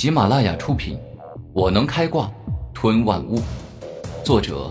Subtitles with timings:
[0.00, 0.96] 喜马拉雅出品，
[1.52, 2.32] 《我能开挂
[2.72, 3.38] 吞万物》，
[4.24, 4.70] 作者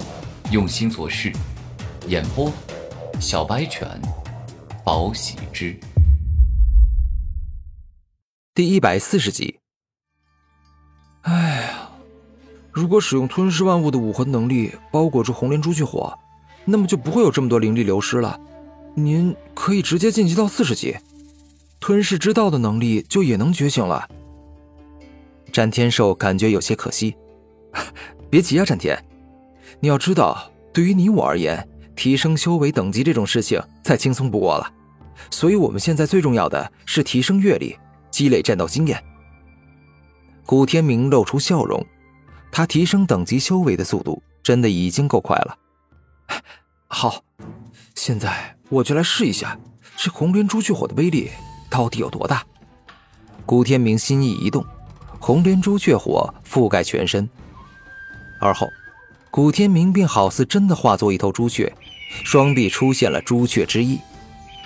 [0.52, 1.32] 用心做事，
[2.08, 2.52] 演播
[3.20, 3.88] 小白犬，
[4.84, 5.80] 宝喜之，
[8.56, 9.60] 第一百四十集。
[11.22, 11.88] 哎呀，
[12.72, 16.12] 如果使用吞噬万物的武魂能力包裹住红莲朱雀火，
[16.66, 18.36] 那么就不会有这么多灵力流失了。
[18.96, 20.98] 您可以直接晋级到四十级。
[21.80, 24.10] 吞噬之道的能力就也能觉醒了。
[25.50, 27.16] 战天寿感觉有些可惜，
[28.30, 28.98] 别急啊，战天，
[29.80, 34.72] 你要知道，对于你我而言，提升修为等级这种事情再轻松不过了。
[35.32, 37.76] 所以我们现在最重要的是提升阅历，
[38.10, 39.04] 积累战斗经验。
[40.46, 41.86] 古天明露出笑容，
[42.52, 45.58] 他提升等级修为的速度真的已经够快了。
[46.88, 47.24] 好，
[47.96, 49.60] 现在我就来试一下
[49.98, 51.30] 这红莲朱雀火的威力。
[51.70, 52.44] 到底有多大？
[53.46, 54.66] 古天明心意一动，
[55.20, 57.30] 红莲朱雀火覆盖全身。
[58.40, 58.68] 而后，
[59.30, 61.72] 古天明便好似真的化作一头朱雀，
[62.24, 64.00] 双臂出现了朱雀之翼，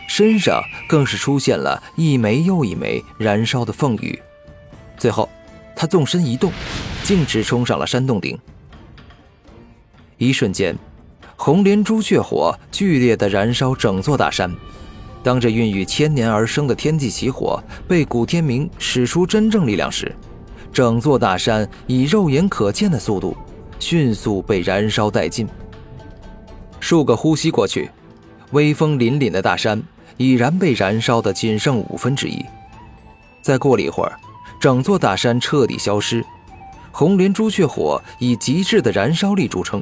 [0.08, 4.18] 身上更是出现了一枚又一枚燃烧的凤羽。
[4.98, 5.28] 最后，
[5.76, 6.52] 他纵身一动，
[7.04, 8.38] 径直冲上了山洞顶。
[10.18, 10.78] 一瞬间，
[11.36, 14.50] 红莲朱雀火剧烈的燃烧整座大山。
[15.24, 20.14] 当这孕育千年而生的天地奇火被古天明使出真正力量时，
[20.74, 23.38] 整座大山以肉眼可见的速度
[23.80, 25.48] 迅速被燃烧殆尽。
[26.80, 27.90] 数个呼吸过去，
[28.52, 29.82] 威风凛凛的大山
[30.18, 32.44] 已然被燃烧的仅剩五分之一。
[33.42, 34.20] 再过了一会儿，
[34.60, 36.26] 整座大山彻底消失。
[36.92, 39.82] 红莲朱雀火以极致的燃烧力著称，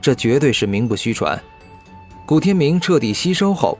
[0.00, 1.42] 这绝对是名不虚传。
[2.26, 3.76] 古天明彻底吸收后。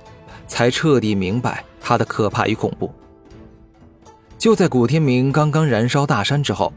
[0.48, 2.88] 才彻底明白它的可怕与恐怖。
[4.46, 6.72] 就在古天明刚刚燃烧大山之后，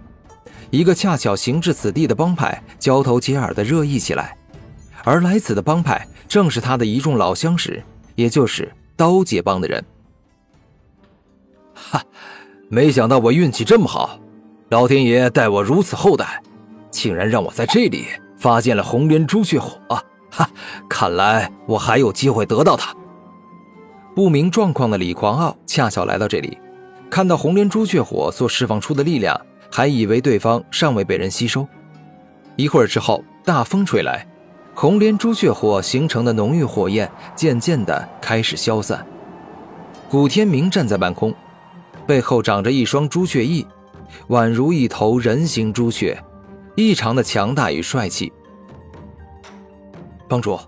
[0.72, 4.36] 一个恰巧行至此地的帮派交头接耳的热议起来，
[5.04, 7.84] 而来此的帮派正是他的一众老相识，
[8.16, 9.86] 也就是刀界帮的人。
[11.76, 12.02] 哈，
[12.70, 14.20] 没想到我运气这么好，
[14.70, 16.42] 老天爷待我如此厚待，
[16.90, 19.80] 竟然让我在这里发现了红莲朱雀火。
[20.32, 20.50] 哈，
[20.90, 22.96] 看来我还有机会得到它。
[24.16, 26.58] 不明状况的李狂傲恰巧来到这里，
[27.10, 29.40] 看到红莲朱雀火所释放出的力量，
[29.72, 31.68] 还以为对方尚未被人吸收。
[32.56, 34.28] 一会儿之后，大风吹来，
[34.76, 39.06] 红莲朱雀火形成的浓郁火焰渐渐的开始消散。
[40.10, 41.34] 古天明站在半空，
[42.06, 43.66] 背后长着一双朱雀翼，
[44.30, 46.18] 宛如一头人形朱雀，
[46.76, 48.32] 异常的强大与帅气。
[50.28, 50.60] 帮主，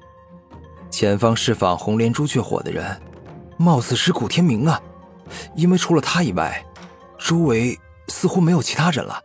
[0.90, 3.00] 前方释放红莲朱雀火的人。
[3.58, 4.82] 貌似是古天明啊，
[5.56, 6.64] 因为除了他以外，
[7.18, 7.78] 周围
[8.08, 9.22] 似乎没有其他人了。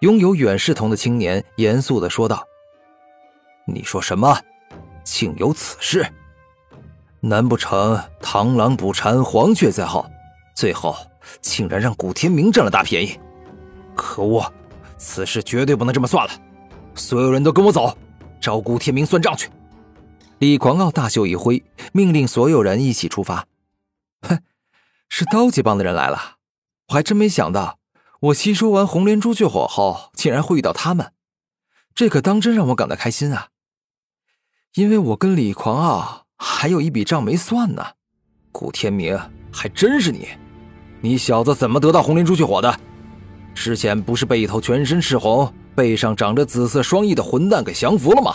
[0.00, 2.46] 拥有远视瞳的青年严肃的说道
[3.66, 4.38] ：“你说什么？
[5.04, 6.06] 竟有此事？
[7.20, 10.04] 难不成螳螂捕蝉，黄雀在后，
[10.54, 10.94] 最后
[11.40, 13.18] 竟然让古天明占了大便宜？
[13.94, 14.52] 可恶！
[14.98, 16.32] 此事绝对不能这么算了！
[16.94, 17.96] 所有人都跟我走，
[18.40, 19.48] 找古天明算账去！”
[20.38, 21.62] 李狂傲大袖一挥，
[21.92, 23.46] 命令所有人一起出发。
[24.28, 24.38] 哼，
[25.08, 26.36] 是刀界帮的人来了，
[26.88, 27.78] 我还真没想到，
[28.20, 31.12] 我吸收完红莲朱雀火后，竟然会遇到他们，
[31.94, 33.48] 这可当真让我感到开心啊！
[34.74, 37.84] 因为我跟李狂傲还有一笔账没算呢。
[38.52, 39.18] 古天明，
[39.52, 40.28] 还真是你！
[41.00, 42.78] 你小子怎么得到红莲朱雀火的？
[43.54, 48.34] 之前不是被一头全身赤红、背上长着紫色双翼的混蛋给降服了吗？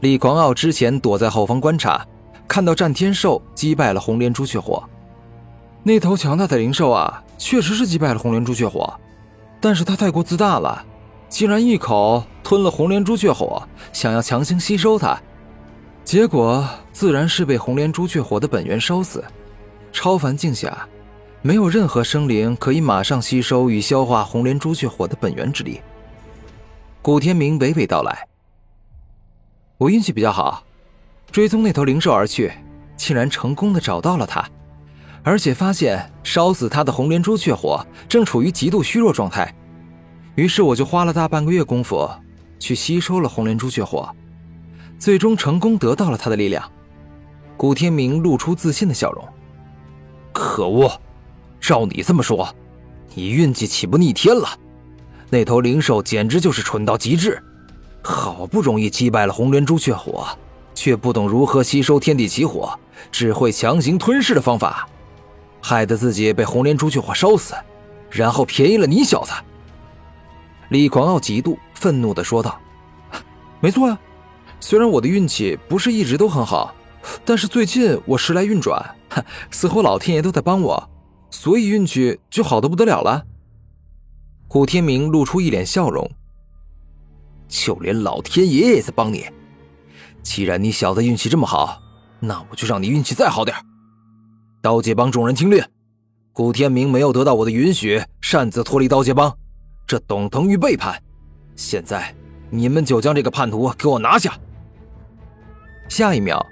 [0.00, 2.06] 李狂傲之前躲在后方观察，
[2.46, 4.88] 看到战天兽击败了红莲朱雀火。
[5.86, 8.92] 那头强大的灵兽啊，确实是击败了红莲朱雀火，
[9.60, 10.84] 但是它太过自大了，
[11.28, 15.16] 竟然一口吞了红莲朱雀火，想要强行吸收它，
[16.02, 19.24] 结果自然是被红莲朱雀火的本源烧死。
[19.92, 20.88] 超凡境下，
[21.40, 25.80] 没有任何生灵可以马上吸收与消化红莲朱雀火的本源之力。
[27.00, 28.26] 古天明娓娓道来。
[29.78, 30.64] 我运气比较好，
[31.30, 32.52] 追踪那头灵兽而去，
[32.96, 34.44] 竟然成功的找到了它，
[35.26, 39.52] 而且发现烧死他的红莲朱雀火正处于极度虚弱状态，
[40.36, 42.08] 于是我就花了大半个月功夫
[42.60, 44.08] 去吸收了红莲朱雀火，
[45.00, 46.70] 最终成功得到了他的力量。
[47.56, 49.28] 古天明露出自信的笑容。
[50.32, 50.92] 可恶，
[51.60, 52.48] 照你这么说，
[53.16, 54.48] 你运气岂不逆天了？
[55.28, 57.42] 那头灵兽简直就是蠢到极致。
[58.00, 60.24] 好不容易击败了红莲朱雀火，
[60.72, 62.78] 却不懂如何吸收天地奇火，
[63.10, 64.88] 只会强行吞噬的方法，
[65.68, 67.54] 害得自己被红莲朱雀火烧死。
[68.08, 69.32] 然后便宜了你小子。
[70.68, 72.56] 李狂傲极度愤怒的说道
[73.60, 73.98] ：“没错呀，
[74.60, 76.72] 虽然我的运气不是一直都很好，
[77.24, 78.94] 但是最近我时来运转，
[79.50, 80.88] 似乎老天爷都在帮我，
[81.30, 83.24] 所以运气就好的不得了了。”
[84.46, 86.08] 古天明露出一脸笑容
[87.48, 89.26] ：“就连老天爷也在帮你。
[90.22, 91.82] 既然你小子运气这么好，
[92.20, 93.56] 那我就让你运气再好点。”
[94.66, 95.64] 刀界帮众人听令，
[96.32, 99.32] 古天明没有得到我的允许，擅自脱离刀界帮。
[99.86, 101.00] 这等同于背叛，
[101.54, 102.12] 现在
[102.50, 104.36] 你们就将这个叛徒给我拿下！
[105.88, 106.44] 下一秒，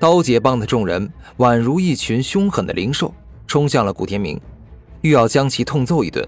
[0.00, 1.06] 刀劫帮的众人
[1.36, 3.14] 宛如一群凶狠的灵兽，
[3.46, 4.40] 冲向了古天明，
[5.02, 6.26] 欲要将其痛揍一顿。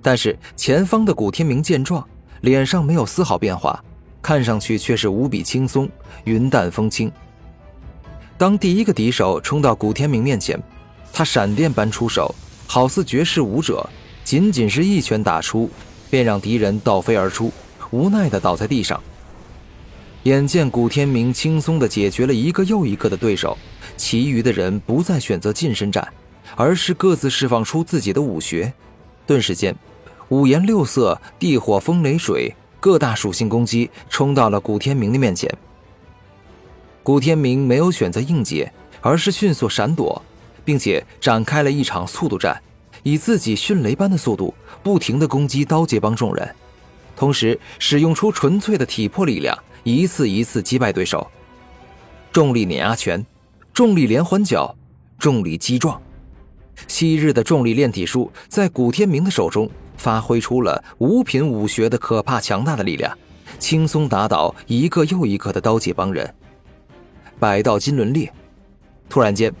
[0.00, 2.02] 但是前方的古天明见状，
[2.40, 3.84] 脸上没有丝毫变化，
[4.22, 5.86] 看上去却是无比轻松，
[6.24, 7.12] 云淡风轻。
[8.36, 10.60] 当第一个敌手冲到古天明面前，
[11.12, 12.34] 他闪电般出手，
[12.66, 13.88] 好似绝世武者。
[14.24, 15.70] 仅仅是一拳打出，
[16.08, 17.52] 便让敌人倒飞而出，
[17.90, 19.00] 无奈的倒在地上。
[20.22, 23.56] 眼见古天明轻松的解决了一个又一个的对手，
[23.98, 26.06] 其余的人不再选择近身战，
[26.56, 28.72] 而是各自释放出自己的武学。
[29.26, 29.76] 顿时间，
[30.30, 35.54] 五颜六色、地火风雷水各大属性攻击冲到了古天明的面前。
[37.04, 38.72] 古天明没有选择硬接，
[39.02, 40.20] 而是迅速闪躲，
[40.64, 42.58] 并且展开了一场速度战。
[43.02, 46.54] 以自己迅雷般的速度，不停地攻击刀界帮众人，
[47.14, 51.30] 同时使用出纯粹的体魄力量，一次一次击败对手。
[52.32, 53.22] 重力碾压拳，
[53.74, 54.74] 重力连环脚，
[55.18, 56.00] 重力击撞，
[56.88, 59.68] 昔日的重力炼体术在古天明的手中
[59.98, 63.14] 发挥出了五品武学的可怕强大的力量，
[63.58, 66.34] 轻松打倒一个又一个的刀界帮人。
[67.38, 68.32] 百道金轮裂，
[69.08, 69.52] 突然间，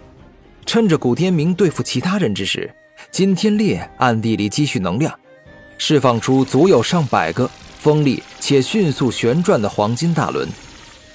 [0.64, 2.72] 趁着古天明对付其他人之时。
[3.10, 5.12] 金天烈暗地里积蓄能量，
[5.78, 7.48] 释放出足有上百个
[7.78, 10.48] 锋利且迅速旋转的黄金大轮，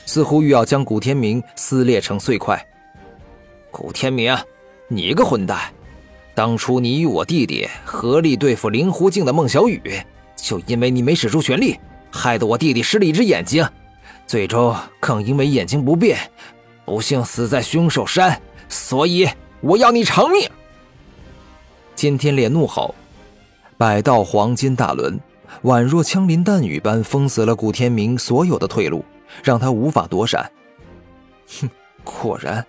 [0.06, 2.63] 似乎欲要将古天明撕裂成碎块。
[3.71, 4.38] 古天明，
[4.88, 5.59] 你个混蛋！
[6.35, 9.81] 当初你与我弟弟合力对付灵狐境的孟小雨，
[10.35, 11.77] 就因为你没使出全力，
[12.11, 13.67] 害得我弟弟失了一只眼睛，
[14.29, 16.19] 最终更因为眼睛不变，
[16.85, 18.39] 不幸死在凶手山。
[18.67, 19.27] 所以
[19.59, 20.47] 我要你偿命！
[21.95, 22.93] 金天烈怒吼，
[23.75, 25.19] 百道黄金大轮
[25.63, 29.03] 宛若枪林弹雨般封死了古天明所有的退路，
[29.43, 30.51] 让他无法躲闪。
[31.59, 31.67] 哼，
[32.03, 32.63] 果然，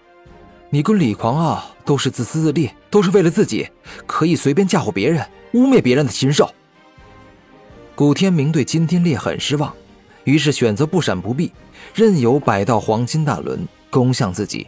[0.71, 3.69] 你跟李狂傲都是自私自利，都是为了自己，
[4.07, 6.51] 可以随便嫁祸别人，污蔑别人的禽兽。
[7.95, 9.71] 古天明对金天烈很失望，
[10.25, 11.53] 于是选择不闪不避，
[11.95, 14.67] 任由百道黄金大轮攻向自己。